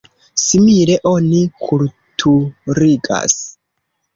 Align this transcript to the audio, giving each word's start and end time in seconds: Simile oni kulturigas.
Simile 0.43 0.95
oni 1.09 1.41
kulturigas. 1.67 3.39